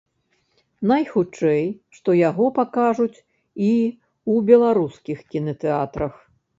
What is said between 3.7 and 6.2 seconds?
ў беларускіх кінатэатрах.